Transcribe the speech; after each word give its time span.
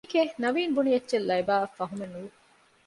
ކީކޭ؟ 0.11 0.27
ނަވީން 0.43 0.73
ބުނި 0.75 0.89
އެއްޗެއް 0.93 1.27
ލައިބާއަށް 1.29 1.75
ފަހުމެއް 1.77 2.13
ނުވި 2.13 2.29